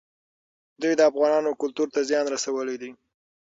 دوی 0.81 0.93
د 0.97 1.01
افغانانو 1.11 1.57
کلتور 1.61 1.87
ته 1.95 1.99
زیان 2.09 2.25
رسولی 2.35 2.75
دی. 2.81 2.91